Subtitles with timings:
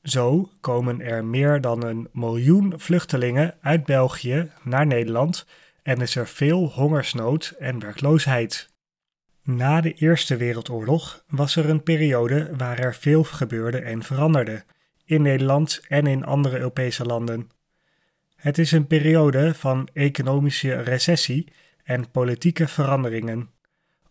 [0.03, 5.45] Zo komen er meer dan een miljoen vluchtelingen uit België naar Nederland
[5.83, 8.69] en is er veel hongersnood en werkloosheid.
[9.43, 14.63] Na de Eerste Wereldoorlog was er een periode waar er veel gebeurde en veranderde,
[15.05, 17.49] in Nederland en in andere Europese landen.
[18.35, 21.51] Het is een periode van economische recessie
[21.83, 23.49] en politieke veranderingen.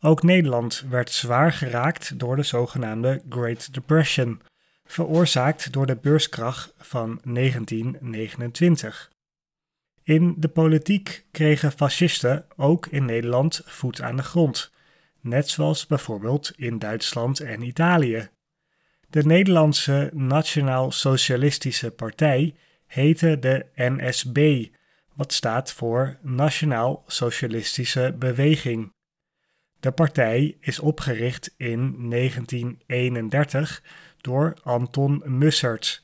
[0.01, 4.41] Ook Nederland werd zwaar geraakt door de zogenaamde Great Depression,
[4.85, 9.11] veroorzaakt door de beurskracht van 1929.
[10.03, 14.73] In de politiek kregen fascisten ook in Nederland voet aan de grond,
[15.21, 18.29] net zoals bijvoorbeeld in Duitsland en Italië.
[19.11, 22.55] De Nederlandse Nationaal Socialistische Partij
[22.87, 24.67] heette de NSB,
[25.15, 28.93] wat staat voor Nationaal Socialistische Beweging.
[29.81, 33.83] De partij is opgericht in 1931
[34.23, 36.03] door Anton Mussert.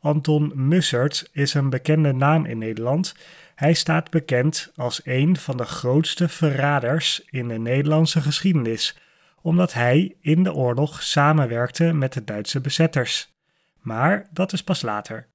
[0.00, 3.14] Anton Mussert is een bekende naam in Nederland.
[3.54, 8.96] Hij staat bekend als een van de grootste verraders in de Nederlandse geschiedenis,
[9.40, 13.32] omdat hij in de oorlog samenwerkte met de Duitse bezetters.
[13.80, 15.28] Maar dat is pas later.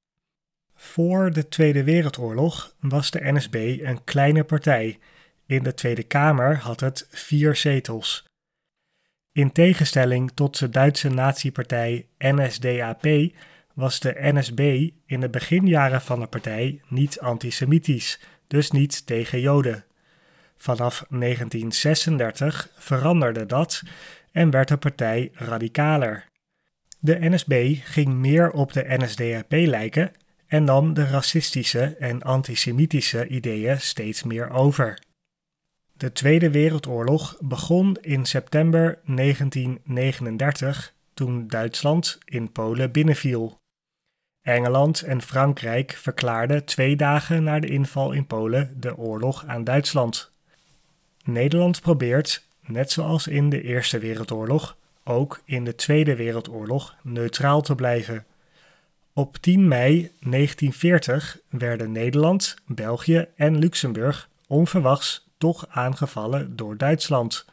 [0.76, 5.00] Voor de Tweede Wereldoorlog was de NSB een kleine partij.
[5.46, 8.26] In de Tweede Kamer had het vier zetels.
[9.38, 13.06] In tegenstelling tot de Duitse natiepartij NSDAP
[13.74, 19.86] was de NSB in de beginjaren van de partij niet antisemitisch, dus niet tegen Joden.
[20.56, 23.82] Vanaf 1936 veranderde dat
[24.32, 26.26] en werd de partij radicaler.
[27.00, 30.12] De NSB ging meer op de NSDAP lijken
[30.48, 35.00] en nam de racistische en antisemitische ideeën steeds meer over.
[35.98, 43.60] De Tweede Wereldoorlog begon in september 1939 toen Duitsland in Polen binnenviel.
[44.42, 50.32] Engeland en Frankrijk verklaarden twee dagen na de inval in Polen de oorlog aan Duitsland.
[51.24, 57.76] Nederland probeert, net zoals in de Eerste Wereldoorlog, ook in de Tweede Wereldoorlog neutraal te
[57.76, 58.26] blijven.
[59.14, 67.46] Op 10 mei 1940 werden Nederland, België en Luxemburg onverwachts toch aangevallen door Duitsland.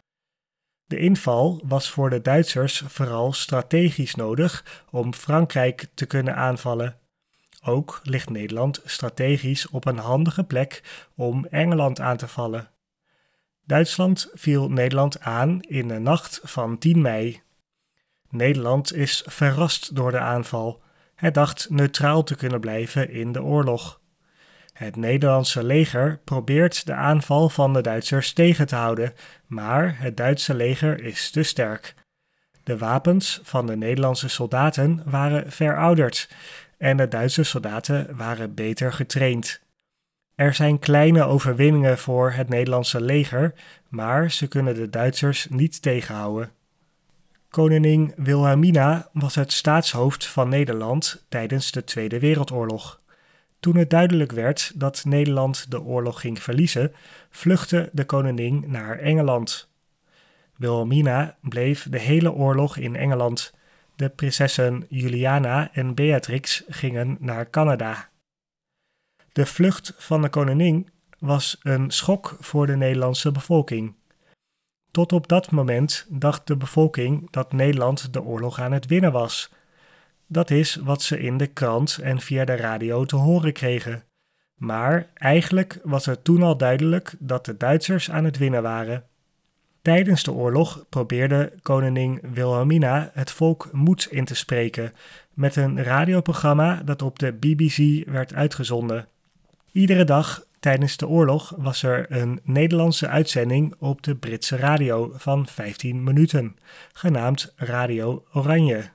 [0.86, 6.98] De inval was voor de Duitsers vooral strategisch nodig om Frankrijk te kunnen aanvallen.
[7.62, 10.82] Ook ligt Nederland strategisch op een handige plek
[11.14, 12.70] om Engeland aan te vallen.
[13.66, 17.42] Duitsland viel Nederland aan in de nacht van 10 mei.
[18.28, 20.82] Nederland is verrast door de aanval.
[21.14, 24.00] Het dacht neutraal te kunnen blijven in de oorlog.
[24.74, 29.12] Het Nederlandse leger probeert de aanval van de Duitsers tegen te houden,
[29.46, 31.94] maar het Duitse leger is te sterk.
[32.64, 36.28] De wapens van de Nederlandse soldaten waren verouderd
[36.78, 39.60] en de Duitse soldaten waren beter getraind.
[40.34, 43.54] Er zijn kleine overwinningen voor het Nederlandse leger,
[43.88, 46.50] maar ze kunnen de Duitsers niet tegenhouden.
[47.50, 53.02] Koningin Wilhelmina was het staatshoofd van Nederland tijdens de Tweede Wereldoorlog.
[53.64, 56.92] Toen het duidelijk werd dat Nederland de oorlog ging verliezen,
[57.30, 59.68] vluchtte de koningin naar Engeland.
[60.56, 63.54] Wilhelmina bleef de hele oorlog in Engeland.
[63.96, 68.08] De prinsessen Juliana en Beatrix gingen naar Canada.
[69.32, 70.88] De vlucht van de koningin
[71.18, 73.94] was een schok voor de Nederlandse bevolking.
[74.90, 79.52] Tot op dat moment dacht de bevolking dat Nederland de oorlog aan het winnen was.
[80.26, 84.04] Dat is wat ze in de krant en via de radio te horen kregen.
[84.54, 89.04] Maar eigenlijk was het toen al duidelijk dat de Duitsers aan het winnen waren.
[89.82, 94.92] Tijdens de oorlog probeerde koningin Wilhelmina het volk moed in te spreken
[95.34, 99.08] met een radioprogramma dat op de BBC werd uitgezonden.
[99.72, 105.46] Iedere dag tijdens de oorlog was er een Nederlandse uitzending op de Britse radio van
[105.46, 106.56] 15 minuten,
[106.92, 108.93] genaamd Radio Oranje.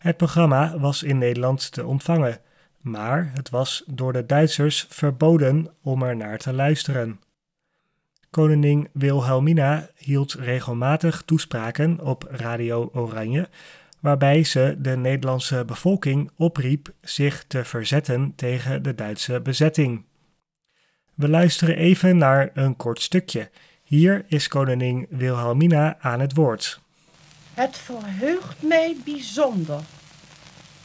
[0.00, 2.40] Het programma was in Nederland te ontvangen,
[2.80, 7.20] maar het was door de Duitsers verboden om er naar te luisteren.
[8.30, 13.48] Koningin Wilhelmina hield regelmatig toespraken op Radio Oranje,
[13.98, 20.04] waarbij ze de Nederlandse bevolking opriep zich te verzetten tegen de Duitse bezetting.
[21.14, 23.50] We luisteren even naar een kort stukje.
[23.82, 26.80] Hier is koningin Wilhelmina aan het woord.
[27.60, 29.80] Het verheugt mij bijzonder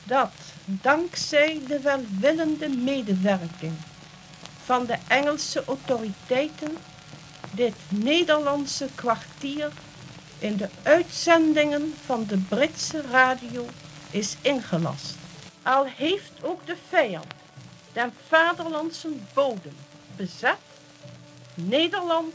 [0.03, 0.29] dat
[0.65, 3.73] dankzij de welwillende medewerking
[4.65, 6.77] van de Engelse autoriteiten
[7.51, 9.71] dit Nederlandse kwartier
[10.39, 13.65] in de uitzendingen van de Britse radio
[14.11, 15.15] is ingelast.
[15.63, 17.33] Al heeft ook de vijand
[17.93, 19.75] den vaderlandse bodem
[20.17, 20.57] bezet,
[21.53, 22.33] Nederland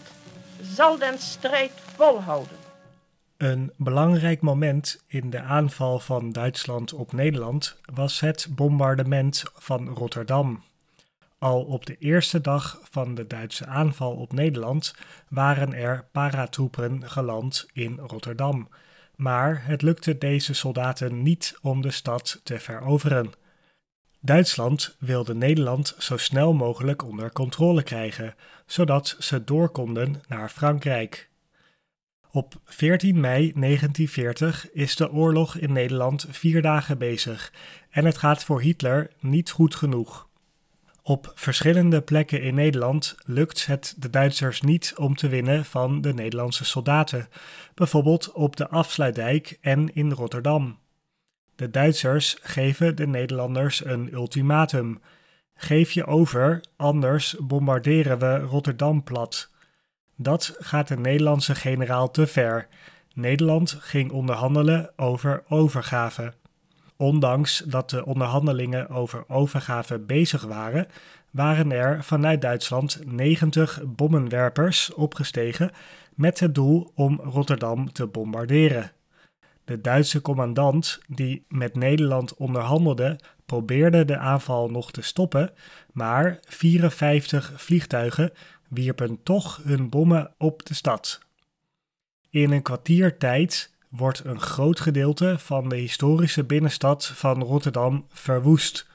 [0.63, 2.60] zal den strijd volhouden.
[3.41, 10.63] Een belangrijk moment in de aanval van Duitsland op Nederland was het bombardement van Rotterdam.
[11.39, 14.95] Al op de eerste dag van de Duitse aanval op Nederland
[15.29, 18.69] waren er paratroepen geland in Rotterdam.
[19.17, 23.33] Maar het lukte deze soldaten niet om de stad te veroveren.
[24.21, 28.35] Duitsland wilde Nederland zo snel mogelijk onder controle krijgen,
[28.67, 31.30] zodat ze door konden naar Frankrijk.
[32.33, 37.53] Op 14 mei 1940 is de oorlog in Nederland vier dagen bezig
[37.91, 40.29] en het gaat voor Hitler niet goed genoeg.
[41.03, 46.15] Op verschillende plekken in Nederland lukt het de Duitsers niet om te winnen van de
[46.15, 47.29] Nederlandse soldaten,
[47.75, 50.79] bijvoorbeeld op de Afsluitdijk en in Rotterdam.
[51.57, 55.01] De Duitsers geven de Nederlanders een ultimatum.
[55.55, 59.51] Geef je over, anders bombarderen we Rotterdam plat.
[60.23, 62.69] Dat gaat de Nederlandse generaal te ver.
[63.15, 66.33] Nederland ging onderhandelen over overgave.
[66.97, 70.87] Ondanks dat de onderhandelingen over overgave bezig waren,
[71.31, 75.71] waren er vanuit Duitsland 90 bommenwerpers opgestegen
[76.15, 78.93] met het doel om Rotterdam te bombarderen.
[79.65, 85.51] De Duitse commandant, die met Nederland onderhandelde, probeerde de aanval nog te stoppen,
[85.93, 88.33] maar 54 vliegtuigen
[88.71, 91.21] wierpen toch hun bommen op de stad.
[92.31, 98.87] In een kwartier tijd wordt een groot gedeelte van de historische binnenstad van Rotterdam verwoest.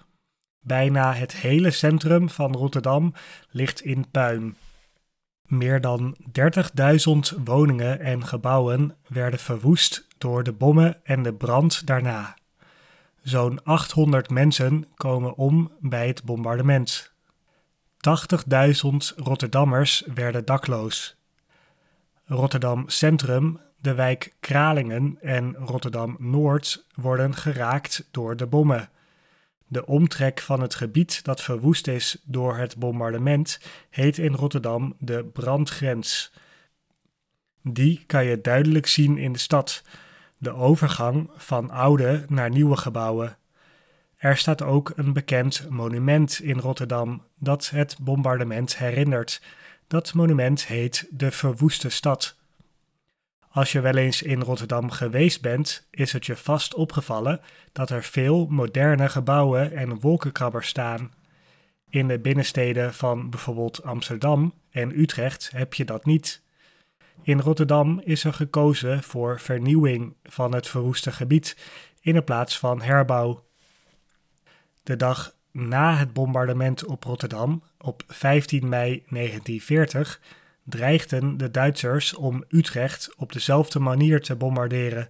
[0.60, 3.14] Bijna het hele centrum van Rotterdam
[3.50, 4.56] ligt in puin.
[5.48, 6.18] Meer dan
[7.38, 12.36] 30.000 woningen en gebouwen werden verwoest door de bommen en de brand daarna.
[13.22, 17.15] Zo'n 800 mensen komen om bij het bombardement.
[18.06, 21.18] 80.000 Rotterdammers werden dakloos.
[22.26, 28.90] Rotterdam Centrum, de wijk Kralingen en Rotterdam Noord worden geraakt door de bommen.
[29.68, 33.60] De omtrek van het gebied dat verwoest is door het bombardement
[33.90, 36.34] heet in Rotterdam de brandgrens.
[37.62, 39.84] Die kan je duidelijk zien in de stad,
[40.38, 43.38] de overgang van oude naar nieuwe gebouwen.
[44.26, 49.42] Er staat ook een bekend monument in Rotterdam dat het bombardement herinnert.
[49.88, 52.36] Dat monument heet de Verwoeste Stad.
[53.50, 57.42] Als je wel eens in Rotterdam geweest bent, is het je vast opgevallen
[57.72, 61.14] dat er veel moderne gebouwen en wolkenkrabbers staan.
[61.90, 66.42] In de binnensteden van bijvoorbeeld Amsterdam en Utrecht heb je dat niet.
[67.22, 71.58] In Rotterdam is er gekozen voor vernieuwing van het verwoeste gebied
[72.02, 73.45] in de plaats van herbouw.
[74.86, 80.20] De dag na het bombardement op Rotterdam, op 15 mei 1940,
[80.64, 85.10] dreigden de Duitsers om Utrecht op dezelfde manier te bombarderen.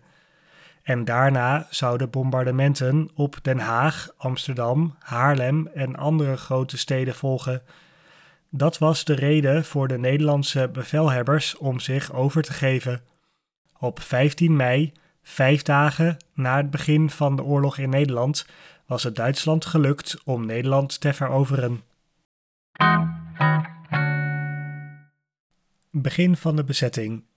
[0.83, 7.61] En daarna zouden bombardementen op Den Haag, Amsterdam, Haarlem en andere grote steden volgen.
[8.49, 13.01] Dat was de reden voor de Nederlandse bevelhebbers om zich over te geven.
[13.79, 18.45] Op 15 mei, vijf dagen na het begin van de oorlog in Nederland,
[18.85, 21.83] was het Duitsland gelukt om Nederland te veroveren.
[25.91, 27.27] Begin van de bezetting 1940-1941.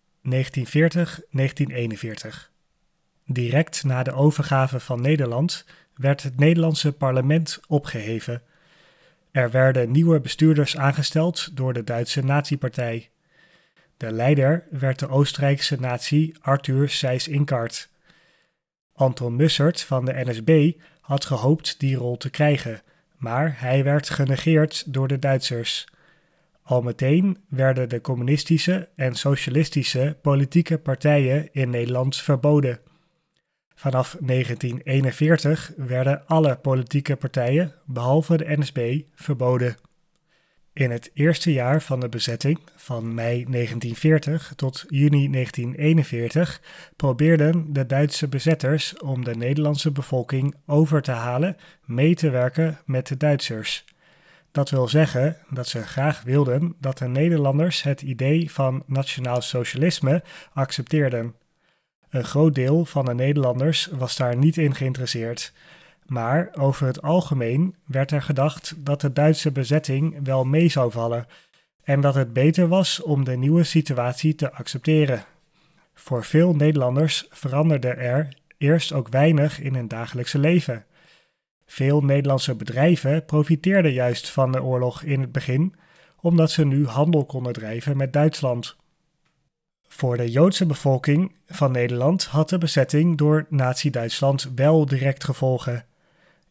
[3.24, 5.64] Direct na de overgave van Nederland
[5.94, 8.42] werd het Nederlandse parlement opgeheven.
[9.30, 13.10] Er werden nieuwe bestuurders aangesteld door de Duitse Nazi-partij.
[13.96, 17.88] De leider werd de Oostenrijkse nazi Arthur Seyss-Inquart.
[18.94, 20.72] Anton Mussert van de NSB
[21.08, 22.82] had gehoopt die rol te krijgen,
[23.16, 25.86] maar hij werd genegeerd door de Duitsers.
[26.62, 32.80] Al meteen werden de communistische en socialistische politieke partijen in Nederland verboden.
[33.74, 39.76] Vanaf 1941 werden alle politieke partijen, behalve de NSB, verboden.
[40.78, 46.60] In het eerste jaar van de bezetting, van mei 1940 tot juni 1941,
[46.96, 53.06] probeerden de Duitse bezetters om de Nederlandse bevolking over te halen mee te werken met
[53.06, 53.84] de Duitsers.
[54.50, 60.22] Dat wil zeggen dat ze graag wilden dat de Nederlanders het idee van nationaal socialisme
[60.52, 61.34] accepteerden.
[62.10, 65.52] Een groot deel van de Nederlanders was daar niet in geïnteresseerd.
[66.08, 71.26] Maar over het algemeen werd er gedacht dat de Duitse bezetting wel mee zou vallen
[71.82, 75.24] en dat het beter was om de nieuwe situatie te accepteren.
[75.94, 80.84] Voor veel Nederlanders veranderde er eerst ook weinig in hun dagelijkse leven.
[81.66, 85.74] Veel Nederlandse bedrijven profiteerden juist van de oorlog in het begin,
[86.20, 88.76] omdat ze nu handel konden drijven met Duitsland.
[89.88, 95.87] Voor de Joodse bevolking van Nederland had de bezetting door Nazi-Duitsland wel direct gevolgen.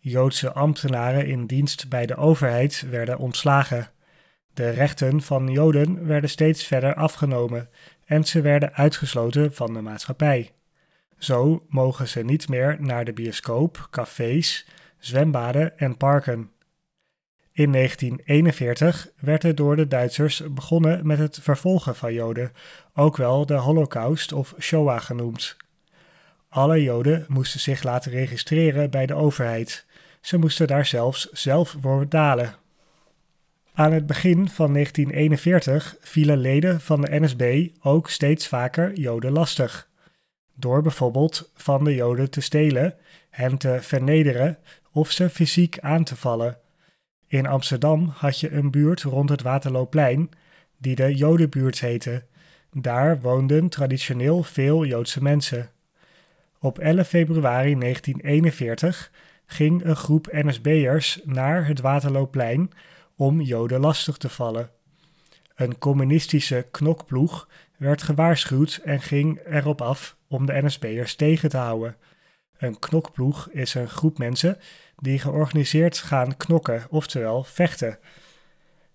[0.09, 3.91] Joodse ambtenaren in dienst bij de overheid werden ontslagen.
[4.53, 7.69] De rechten van Joden werden steeds verder afgenomen
[8.05, 10.51] en ze werden uitgesloten van de maatschappij.
[11.17, 14.67] Zo mogen ze niet meer naar de bioscoop, cafés,
[14.99, 16.51] zwembaden en parken.
[17.51, 22.51] In 1941 werd er door de Duitsers begonnen met het vervolgen van Joden,
[22.93, 25.57] ook wel de Holocaust of Shoah genoemd.
[26.49, 29.85] Alle Joden moesten zich laten registreren bij de overheid.
[30.21, 32.55] Ze moesten daar zelfs zelf voor betalen.
[33.73, 39.89] Aan het begin van 1941 vielen leden van de NSB ook steeds vaker Joden lastig.
[40.53, 42.95] Door bijvoorbeeld van de Joden te stelen,
[43.29, 44.57] hen te vernederen
[44.91, 46.57] of ze fysiek aan te vallen.
[47.27, 50.29] In Amsterdam had je een buurt rond het Waterloopplein,
[50.77, 52.25] die de Jodenbuurt heette.
[52.71, 55.69] Daar woonden traditioneel veel Joodse mensen.
[56.59, 59.11] Op 11 februari 1941
[59.47, 62.71] ging een groep NSB'ers naar het Waterloopplein
[63.15, 64.69] om Joden lastig te vallen.
[65.55, 71.95] Een communistische knokploeg werd gewaarschuwd en ging erop af om de NSB'ers tegen te houden.
[72.57, 74.57] Een knokploeg is een groep mensen
[74.97, 77.99] die georganiseerd gaan knokken, oftewel vechten.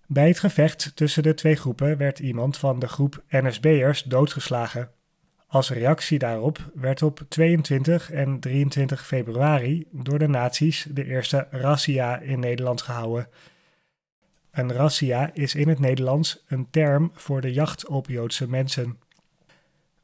[0.07, 4.91] Bij het gevecht tussen de twee groepen werd iemand van de groep NSB'ers doodgeslagen.
[5.53, 12.19] Als reactie daarop werd op 22 en 23 februari door de nazi's de eerste razzia
[12.19, 13.27] in Nederland gehouden.
[14.51, 18.97] Een razzia is in het Nederlands een term voor de jacht op Joodse mensen.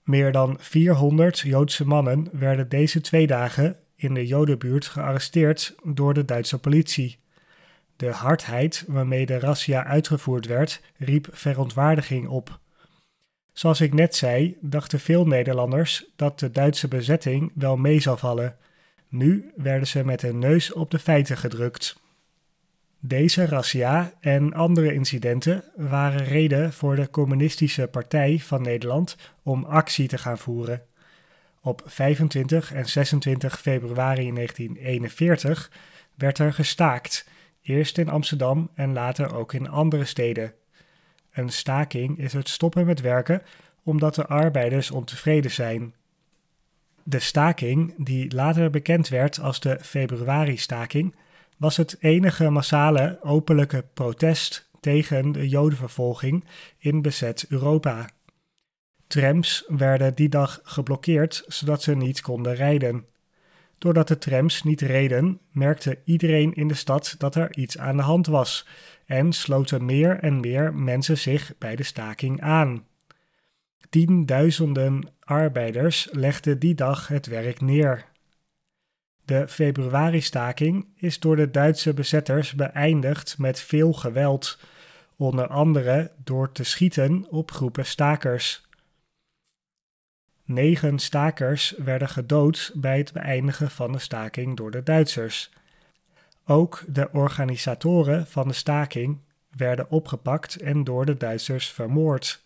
[0.04, 6.26] Meer dan 400 Joodse mannen werden deze twee dagen in de Jodenbuurt gearresteerd door de
[6.26, 7.20] Duitse politie.
[7.96, 12.59] De hardheid waarmee de razzia uitgevoerd werd, riep verontwaardiging op.
[13.60, 18.58] Zoals ik net zei, dachten veel Nederlanders dat de Duitse bezetting wel mee zou vallen.
[19.10, 22.00] Nu werden ze met hun neus op de feiten gedrukt.
[23.00, 30.08] Deze razzia en andere incidenten waren reden voor de Communistische Partij van Nederland om actie
[30.08, 30.82] te gaan voeren.
[31.62, 35.72] Op 25 en 26 februari 1941
[36.16, 37.28] werd er gestaakt,
[37.62, 40.54] eerst in Amsterdam en later ook in andere steden.
[41.40, 43.42] Een staking is het stoppen met werken
[43.84, 45.94] omdat de arbeiders ontevreden zijn.
[47.04, 51.16] De staking, die later bekend werd als de februari-staking,
[51.58, 56.46] was het enige massale openlijke protest tegen de Jodenvervolging
[56.78, 58.10] in bezet Europa.
[59.08, 63.06] Trams werden die dag geblokkeerd zodat ze niet konden rijden.
[63.78, 68.04] Doordat de trams niet reden, merkte iedereen in de stad dat er iets aan de
[68.04, 68.66] hand was
[69.10, 72.88] en sloten meer en meer mensen zich bij de staking aan.
[73.90, 78.06] Tienduizenden arbeiders legden die dag het werk neer.
[79.26, 84.60] De februari-staking is door de Duitse bezetters beëindigd met veel geweld,
[85.16, 88.68] onder andere door te schieten op groepen stakers.
[90.44, 95.52] Negen stakers werden gedood bij het beëindigen van de staking door de Duitsers.
[96.50, 99.18] Ook de organisatoren van de staking
[99.56, 102.44] werden opgepakt en door de Duitsers vermoord.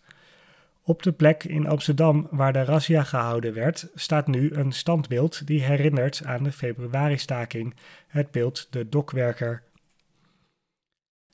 [0.82, 5.62] Op de plek in Amsterdam waar de razzia gehouden werd, staat nu een standbeeld die
[5.62, 7.74] herinnert aan de februaristaking,
[8.06, 9.62] het beeld de dokwerker.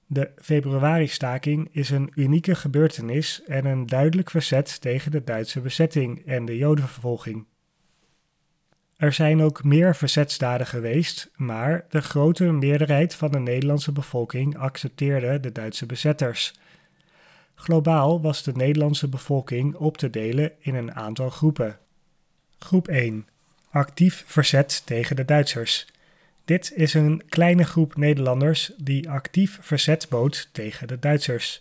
[0.06, 6.44] De februaristaking is een unieke gebeurtenis en een duidelijk verzet tegen de Duitse bezetting en
[6.44, 7.46] de Jodenvervolging.
[9.00, 15.40] Er zijn ook meer verzetsdaden geweest, maar de grote meerderheid van de Nederlandse bevolking accepteerde
[15.40, 16.52] de Duitse bezetters.
[17.54, 21.78] Globaal was de Nederlandse bevolking op te delen in een aantal groepen.
[22.58, 23.26] Groep 1.
[23.70, 25.86] Actief verzet tegen de Duitsers.
[26.44, 31.60] Dit is een kleine groep Nederlanders die actief verzet bood tegen de Duitsers.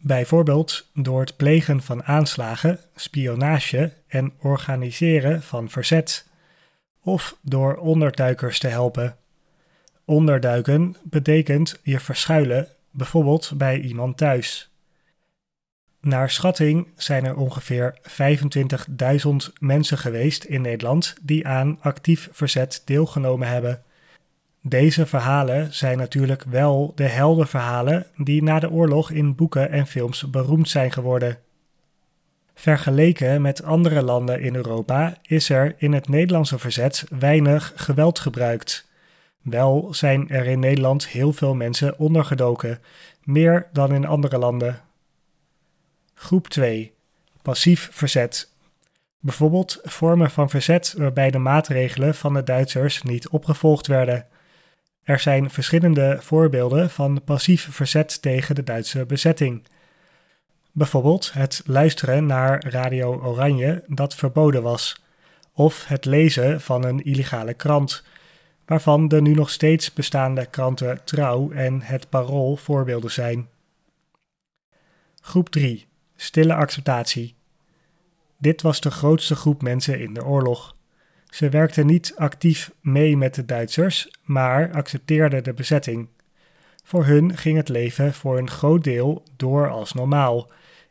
[0.00, 6.28] Bijvoorbeeld door het plegen van aanslagen, spionage en organiseren van verzet.
[7.02, 9.16] Of door onderduikers te helpen.
[10.04, 14.70] Onderduiken betekent je verschuilen, bijvoorbeeld bij iemand thuis.
[16.00, 19.30] Naar schatting zijn er ongeveer 25.000
[19.60, 23.82] mensen geweest in Nederland die aan actief verzet deelgenomen hebben.
[24.62, 30.30] Deze verhalen zijn natuurlijk wel de heldenverhalen die na de oorlog in boeken en films
[30.30, 31.38] beroemd zijn geworden.
[32.60, 38.88] Vergeleken met andere landen in Europa is er in het Nederlandse verzet weinig geweld gebruikt.
[39.42, 42.78] Wel zijn er in Nederland heel veel mensen ondergedoken,
[43.24, 44.80] meer dan in andere landen.
[46.14, 46.92] Groep 2.
[47.42, 48.52] Passief verzet.
[49.20, 54.26] Bijvoorbeeld vormen van verzet waarbij de maatregelen van de Duitsers niet opgevolgd werden.
[55.02, 59.62] Er zijn verschillende voorbeelden van passief verzet tegen de Duitse bezetting.
[60.80, 65.02] Bijvoorbeeld het luisteren naar Radio Oranje dat verboden was,
[65.52, 68.04] of het lezen van een illegale krant,
[68.64, 73.48] waarvan de nu nog steeds bestaande kranten Trouw en Het Parool voorbeelden zijn.
[75.20, 77.34] Groep 3 stille acceptatie.
[78.38, 80.76] Dit was de grootste groep mensen in de oorlog.
[81.26, 86.08] Ze werkten niet actief mee met de Duitsers, maar accepteerden de bezetting.
[86.84, 90.50] Voor hun ging het leven voor een groot deel door als normaal,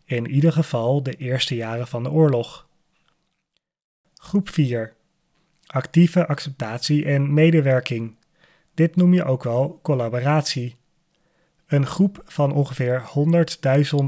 [0.10, 2.67] in ieder geval de eerste jaren van de oorlog.
[4.13, 4.93] Groep 4.
[5.65, 8.15] Actieve acceptatie en medewerking.
[8.74, 10.76] Dit noem je ook wel collaboratie.
[11.67, 13.04] Een groep van ongeveer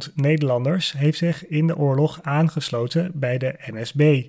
[0.08, 4.28] 100.000 Nederlanders heeft zich in de oorlog aangesloten bij de NSB.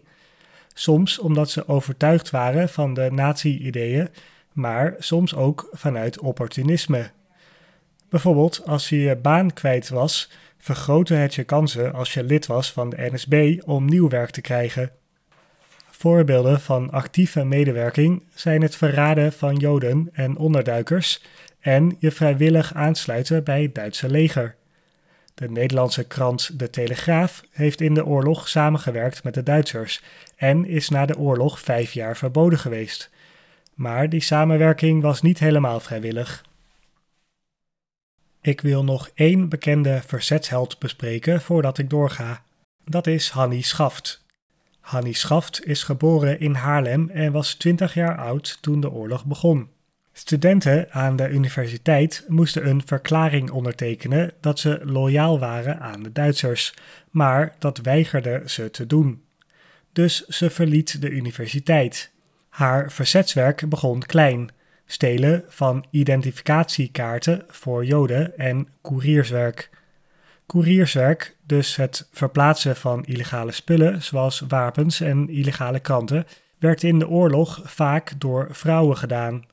[0.74, 4.08] Soms omdat ze overtuigd waren van de nazi-ideeën,
[4.52, 7.10] maar soms ook vanuit opportunisme.
[8.08, 10.30] Bijvoorbeeld als je je baan kwijt was,
[10.62, 14.40] vergrootte het je kansen als je lid was van de NSB om nieuw werk te
[14.40, 14.90] krijgen.
[15.90, 21.22] Voorbeelden van actieve medewerking zijn het verraden van Joden en onderduikers
[21.60, 24.56] en je vrijwillig aansluiten bij het Duitse leger.
[25.34, 30.02] De Nederlandse krant De Telegraaf heeft in de oorlog samengewerkt met de Duitsers
[30.36, 33.10] en is na de oorlog vijf jaar verboden geweest.
[33.74, 36.42] Maar die samenwerking was niet helemaal vrijwillig.
[38.44, 42.42] Ik wil nog één bekende verzetsheld bespreken voordat ik doorga.
[42.84, 44.24] Dat is Hannie Schaft.
[44.80, 49.68] Hannie Schaft is geboren in Haarlem en was 20 jaar oud toen de oorlog begon.
[50.12, 56.74] Studenten aan de universiteit moesten een verklaring ondertekenen dat ze loyaal waren aan de Duitsers,
[57.10, 59.22] maar dat weigerden ze te doen.
[59.92, 62.10] Dus ze verliet de universiteit.
[62.48, 64.50] Haar verzetswerk begon klein:
[64.92, 69.70] stelen van identificatiekaarten voor Joden en koerierswerk.
[70.46, 76.26] Koerierswerk, dus het verplaatsen van illegale spullen zoals wapens en illegale kranten,
[76.58, 79.44] werd in de oorlog vaak door vrouwen gedaan.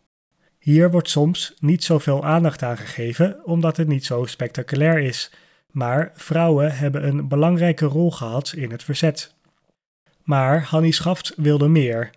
[0.60, 5.32] Hier wordt soms niet zoveel aandacht aan gegeven omdat het niet zo spectaculair is,
[5.72, 9.34] maar vrouwen hebben een belangrijke rol gehad in het verzet.
[10.24, 12.10] Maar Hannie Schaft wilde meer.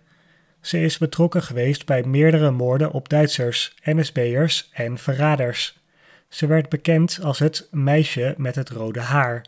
[0.63, 5.79] Ze is betrokken geweest bij meerdere moorden op Duitsers, NSB'ers en verraders.
[6.27, 9.45] Ze werd bekend als het meisje met het rode haar.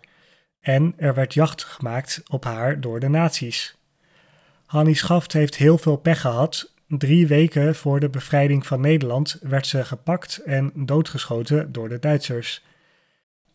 [0.61, 3.75] En er werd jacht gemaakt op haar door de nazi's.
[4.65, 9.67] Hannie Schaft heeft heel veel pech gehad Drie weken voor de bevrijding van Nederland werd
[9.67, 12.63] ze gepakt en doodgeschoten door de Duitsers.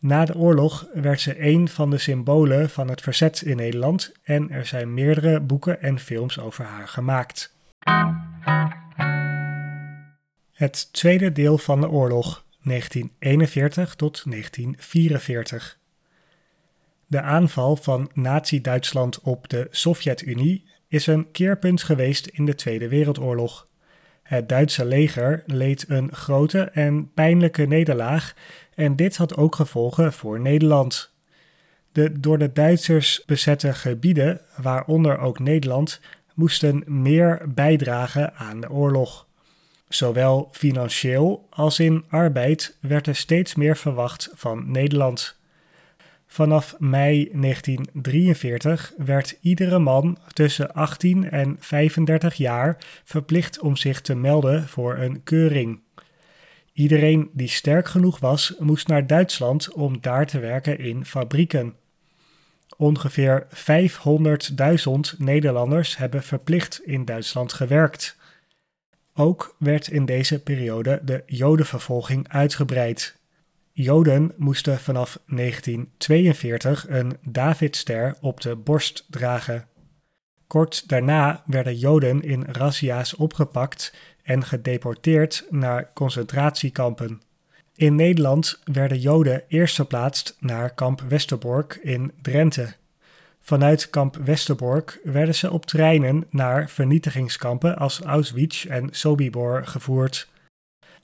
[0.01, 4.49] Na de oorlog werd ze een van de symbolen van het verzet in Nederland en
[4.49, 7.55] er zijn meerdere boeken en films over haar gemaakt.
[10.51, 15.79] Het tweede deel van de oorlog, 1941 tot 1944.
[17.07, 23.67] De aanval van Nazi-Duitsland op de Sovjet-Unie is een keerpunt geweest in de Tweede Wereldoorlog.
[24.23, 28.33] Het Duitse leger leed een grote en pijnlijke nederlaag
[28.81, 31.13] en dit had ook gevolgen voor Nederland.
[31.91, 35.99] De door de Duitsers bezette gebieden, waaronder ook Nederland,
[36.33, 39.27] moesten meer bijdragen aan de oorlog.
[39.89, 45.39] Zowel financieel als in arbeid werd er steeds meer verwacht van Nederland.
[46.27, 54.15] Vanaf mei 1943 werd iedere man tussen 18 en 35 jaar verplicht om zich te
[54.15, 55.79] melden voor een keuring.
[56.81, 61.75] Iedereen die sterk genoeg was, moest naar Duitsland om daar te werken in fabrieken.
[62.77, 68.17] Ongeveer 500.000 Nederlanders hebben verplicht in Duitsland gewerkt.
[69.13, 73.17] Ook werd in deze periode de Jodenvervolging uitgebreid.
[73.71, 79.67] Joden moesten vanaf 1942 een Davidster op de borst dragen.
[80.47, 87.21] Kort daarna werden Joden in razzia's opgepakt en gedeporteerd naar concentratiekampen.
[87.75, 92.73] In Nederland werden Joden eerst verplaatst naar kamp Westerbork in Drenthe.
[93.41, 100.29] Vanuit kamp Westerbork werden ze op treinen naar vernietigingskampen als Auschwitz en Sobibor gevoerd.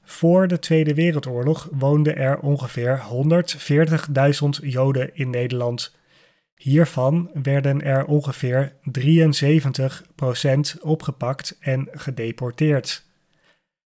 [0.04, 3.02] Voor de Tweede Wereldoorlog woonden er ongeveer
[4.62, 5.96] 140.000 Joden in Nederland.
[6.56, 13.07] Hiervan werden er ongeveer 73% opgepakt en gedeporteerd.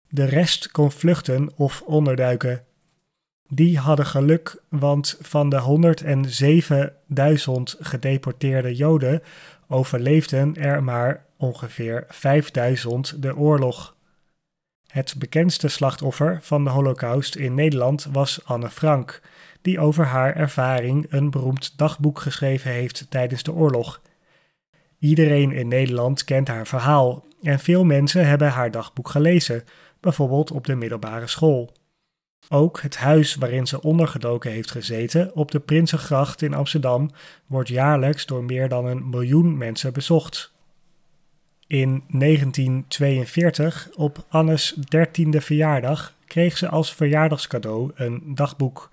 [0.09, 2.65] De rest kon vluchten of onderduiken.
[3.49, 5.61] Die hadden geluk, want van de
[7.75, 9.21] 107.000 gedeporteerde Joden
[9.67, 12.07] overleefden er maar ongeveer
[13.13, 13.95] 5.000 de oorlog.
[14.87, 19.21] Het bekendste slachtoffer van de Holocaust in Nederland was Anne Frank,
[19.61, 24.01] die over haar ervaring een beroemd dagboek geschreven heeft tijdens de oorlog.
[24.99, 29.63] Iedereen in Nederland kent haar verhaal en veel mensen hebben haar dagboek gelezen,
[29.99, 31.71] bijvoorbeeld op de middelbare school.
[32.49, 37.11] Ook het huis waarin ze ondergedoken heeft gezeten op de Prinsengracht in Amsterdam
[37.45, 40.51] wordt jaarlijks door meer dan een miljoen mensen bezocht.
[41.67, 48.89] In 1942, op Annes dertiende verjaardag, kreeg ze als verjaardagscadeau een dagboek.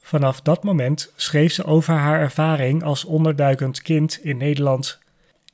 [0.00, 4.98] Vanaf dat moment schreef ze over haar ervaring als onderduikend kind in Nederland.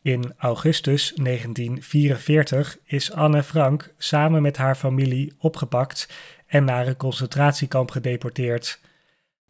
[0.05, 6.09] In augustus 1944 is Anne Frank samen met haar familie opgepakt
[6.47, 8.81] en naar een concentratiekamp gedeporteerd.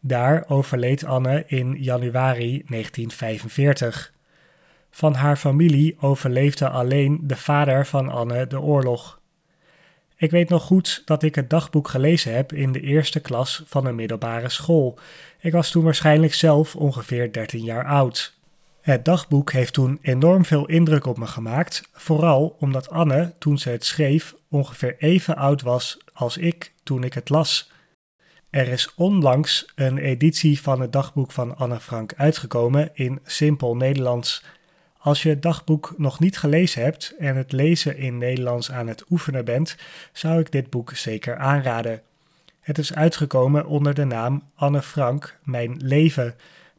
[0.00, 4.12] Daar overleed Anne in januari 1945.
[4.90, 9.20] Van haar familie overleefde alleen de vader van Anne de oorlog.
[10.16, 13.86] Ik weet nog goed dat ik het dagboek gelezen heb in de eerste klas van
[13.86, 14.98] een middelbare school.
[15.40, 18.42] Ik was toen waarschijnlijk zelf ongeveer 13 jaar oud.
[18.84, 23.70] Het dagboek heeft toen enorm veel indruk op me gemaakt, vooral omdat Anne, toen ze
[23.70, 27.70] het schreef, ongeveer even oud was als ik toen ik het las.
[28.50, 34.44] Er is onlangs een editie van het dagboek van Anne Frank uitgekomen in simpel Nederlands.
[34.98, 39.04] Als je het dagboek nog niet gelezen hebt en het lezen in Nederlands aan het
[39.10, 39.76] oefenen bent,
[40.12, 42.02] zou ik dit boek zeker aanraden.
[42.60, 46.34] Het is uitgekomen onder de naam Anne Frank, Mijn Leven,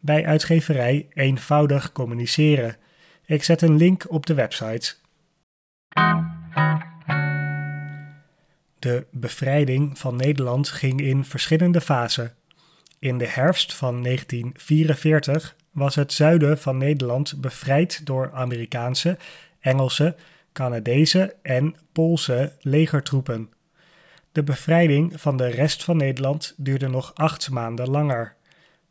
[0.05, 2.75] bij uitgeverij Eenvoudig Communiceren.
[3.25, 4.93] Ik zet een link op de website.
[8.79, 12.33] De bevrijding van Nederland ging in verschillende fasen.
[12.99, 19.17] In de herfst van 1944 was het zuiden van Nederland bevrijd door Amerikaanse,
[19.59, 20.15] Engelse,
[20.53, 23.49] Canadese en Poolse legertroepen.
[24.31, 28.35] De bevrijding van de rest van Nederland duurde nog acht maanden langer.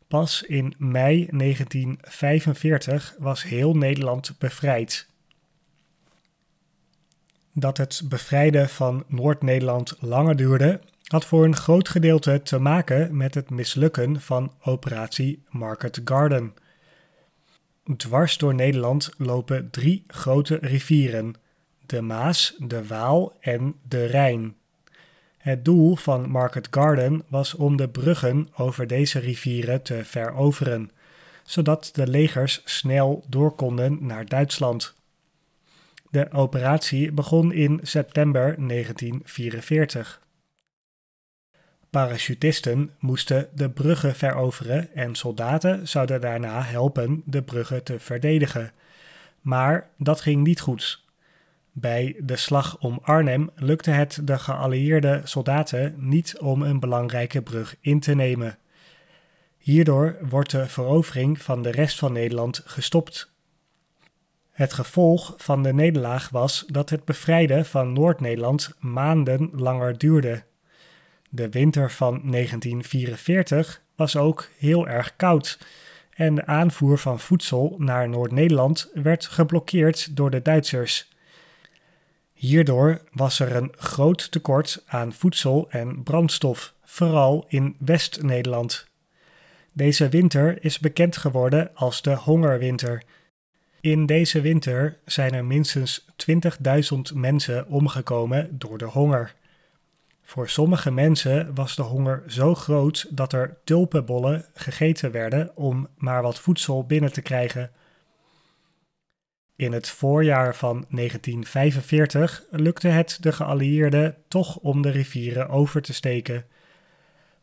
[0.07, 5.07] Pas in mei 1945 was heel Nederland bevrijd.
[7.53, 13.33] Dat het bevrijden van Noord-Nederland langer duurde, had voor een groot gedeelte te maken met
[13.33, 16.53] het mislukken van operatie Market Garden.
[17.97, 21.33] Dwars door Nederland lopen drie grote rivieren:
[21.85, 24.55] de Maas, de Waal en de Rijn.
[25.45, 30.91] Het doel van Market Garden was om de bruggen over deze rivieren te veroveren,
[31.43, 34.95] zodat de legers snel door konden naar Duitsland.
[36.09, 40.21] De operatie begon in september 1944.
[41.89, 48.71] Parachutisten moesten de bruggen veroveren en soldaten zouden daarna helpen de bruggen te verdedigen.
[49.41, 51.04] Maar dat ging niet goed.
[51.77, 57.75] Bij de slag om Arnhem lukte het de geallieerde soldaten niet om een belangrijke brug
[57.81, 58.57] in te nemen.
[59.57, 63.31] Hierdoor wordt de verovering van de rest van Nederland gestopt.
[64.51, 70.43] Het gevolg van de nederlaag was dat het bevrijden van Noord-Nederland maanden langer duurde.
[71.29, 75.59] De winter van 1944 was ook heel erg koud
[76.09, 81.13] en de aanvoer van voedsel naar Noord-Nederland werd geblokkeerd door de Duitsers.
[82.35, 88.87] Hierdoor was er een groot tekort aan voedsel en brandstof, vooral in West-Nederland.
[89.73, 93.03] Deze winter is bekend geworden als de hongerwinter.
[93.81, 96.05] In deze winter zijn er minstens
[96.93, 99.35] 20.000 mensen omgekomen door de honger.
[100.21, 106.21] Voor sommige mensen was de honger zo groot dat er tulpenbollen gegeten werden om maar
[106.21, 107.71] wat voedsel binnen te krijgen.
[109.55, 115.93] In het voorjaar van 1945 lukte het de geallieerden toch om de rivieren over te
[115.93, 116.45] steken.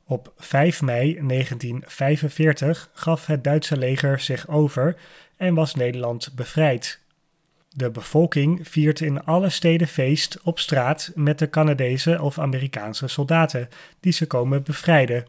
[0.05, 4.96] Op 5 mei 1945 gaf het Duitse leger zich over
[5.37, 7.01] en was Nederland bevrijd.
[7.68, 13.68] De bevolking viert in alle steden feest op straat met de Canadese of Amerikaanse soldaten
[14.01, 15.27] die ze komen bevrijden.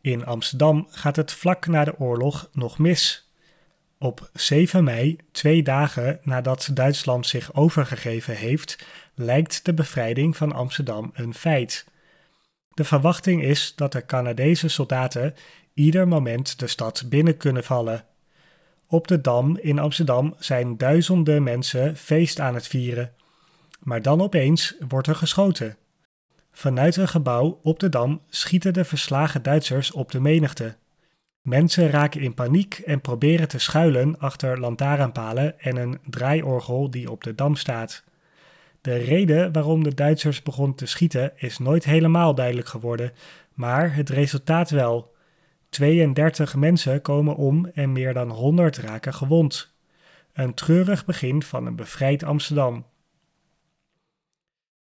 [0.00, 3.25] In Amsterdam gaat het vlak na de oorlog nog mis.
[3.98, 11.10] Op 7 mei, twee dagen nadat Duitsland zich overgegeven heeft, lijkt de bevrijding van Amsterdam
[11.14, 11.86] een feit.
[12.74, 15.34] De verwachting is dat de Canadese soldaten
[15.74, 18.04] ieder moment de stad binnen kunnen vallen.
[18.86, 23.12] Op de Dam in Amsterdam zijn duizenden mensen feest aan het vieren.
[23.80, 25.76] Maar dan opeens wordt er geschoten.
[26.52, 30.76] Vanuit een gebouw op de Dam schieten de verslagen Duitsers op de menigte.
[31.46, 37.24] Mensen raken in paniek en proberen te schuilen achter lantaarnpalen en een draaiorgel die op
[37.24, 38.04] de Dam staat.
[38.80, 43.12] De reden waarom de Duitsers begonnen te schieten is nooit helemaal duidelijk geworden,
[43.54, 45.14] maar het resultaat wel.
[45.68, 49.74] 32 mensen komen om en meer dan 100 raken gewond.
[50.32, 52.86] Een treurig begin van een bevrijd Amsterdam.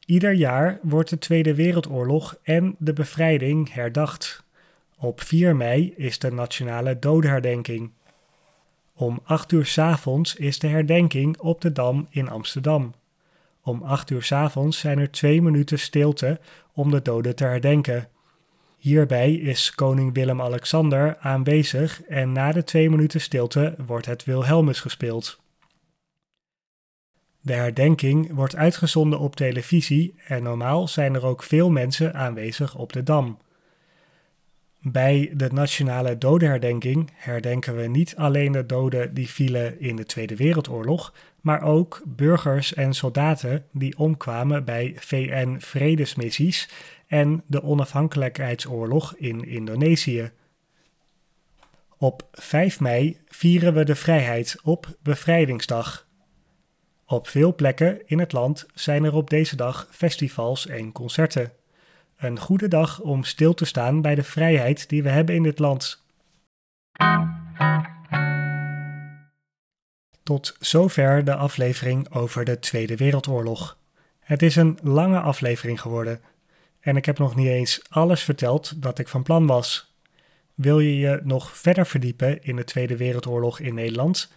[0.06, 4.48] Ieder jaar wordt de Tweede Wereldoorlog en de bevrijding herdacht.
[5.02, 7.90] Op 4 mei is de Nationale Dodenherdenking.
[8.94, 12.94] Om 8 uur 's avonds is de herdenking op de Dam in Amsterdam.
[13.62, 16.40] Om 8 uur 's avonds zijn er twee minuten stilte
[16.72, 18.08] om de doden te herdenken.
[18.78, 25.40] Hierbij is koning Willem-Alexander aanwezig en na de twee minuten stilte wordt het Wilhelmus gespeeld.
[27.40, 32.92] De herdenking wordt uitgezonden op televisie en normaal zijn er ook veel mensen aanwezig op
[32.92, 33.38] de Dam.
[34.82, 40.36] Bij de Nationale Dodenherdenking herdenken we niet alleen de doden die vielen in de Tweede
[40.36, 46.68] Wereldoorlog, maar ook burgers en soldaten die omkwamen bij VN-vredesmissies
[47.06, 50.30] en de onafhankelijkheidsoorlog in Indonesië.
[51.96, 56.06] Op 5 mei vieren we de vrijheid op Bevrijdingsdag.
[57.06, 61.52] Op veel plekken in het land zijn er op deze dag festivals en concerten.
[62.20, 65.58] Een goede dag om stil te staan bij de vrijheid die we hebben in dit
[65.58, 66.04] land.
[70.22, 73.78] Tot zover de aflevering over de Tweede Wereldoorlog.
[74.18, 76.20] Het is een lange aflevering geworden
[76.80, 79.94] en ik heb nog niet eens alles verteld dat ik van plan was.
[80.54, 84.32] Wil je je nog verder verdiepen in de Tweede Wereldoorlog in Nederland?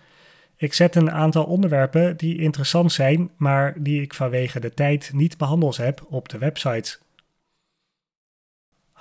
[0.55, 5.37] Ik zet een aantal onderwerpen die interessant zijn, maar die ik vanwege de tijd niet
[5.37, 6.97] behandeld heb op de website.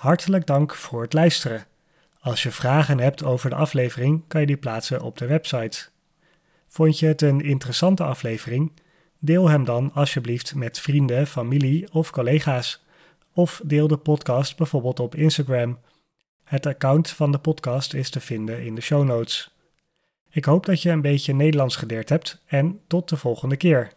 [0.03, 1.67] Hartelijk dank voor het luisteren.
[2.21, 5.89] Als je vragen hebt over de aflevering, kan je die plaatsen op de website.
[6.67, 8.73] Vond je het een interessante aflevering?
[9.19, 12.85] Deel hem dan alsjeblieft met vrienden, familie of collega's.
[13.33, 15.79] Of deel de podcast bijvoorbeeld op Instagram.
[16.45, 19.55] Het account van de podcast is te vinden in de show notes.
[20.31, 23.93] Ik hoop dat je een beetje Nederlands geleerd hebt en tot de volgende keer.